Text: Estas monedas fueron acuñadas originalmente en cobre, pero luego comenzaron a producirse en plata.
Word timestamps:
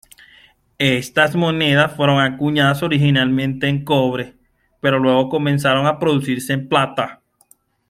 Estas 0.79 1.35
monedas 1.35 1.95
fueron 1.95 2.19
acuñadas 2.19 2.81
originalmente 2.81 3.67
en 3.67 3.85
cobre, 3.85 4.33
pero 4.79 4.97
luego 4.97 5.29
comenzaron 5.29 5.85
a 5.85 5.99
producirse 5.99 6.53
en 6.53 6.67
plata. 6.67 7.21